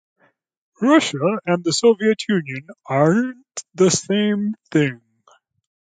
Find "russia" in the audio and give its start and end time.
0.81-1.19